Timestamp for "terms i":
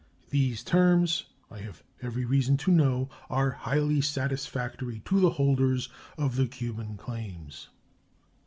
0.63-1.59